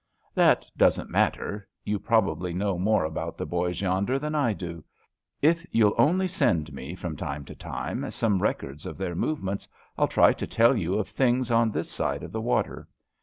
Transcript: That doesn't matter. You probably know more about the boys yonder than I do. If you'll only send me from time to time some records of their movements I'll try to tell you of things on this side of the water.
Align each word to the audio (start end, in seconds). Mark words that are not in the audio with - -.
That 0.33 0.65
doesn't 0.75 1.11
matter. 1.11 1.67
You 1.83 1.99
probably 1.99 2.53
know 2.55 2.79
more 2.79 3.03
about 3.03 3.37
the 3.37 3.45
boys 3.45 3.81
yonder 3.81 4.17
than 4.17 4.33
I 4.33 4.51
do. 4.51 4.83
If 5.43 5.63
you'll 5.69 5.93
only 5.95 6.27
send 6.27 6.73
me 6.73 6.95
from 6.95 7.15
time 7.15 7.45
to 7.45 7.53
time 7.53 8.09
some 8.09 8.41
records 8.41 8.87
of 8.87 8.97
their 8.97 9.13
movements 9.13 9.67
I'll 9.99 10.07
try 10.07 10.33
to 10.33 10.47
tell 10.47 10.75
you 10.75 10.95
of 10.95 11.07
things 11.07 11.51
on 11.51 11.69
this 11.69 11.91
side 11.91 12.23
of 12.23 12.31
the 12.31 12.41
water. 12.41 12.87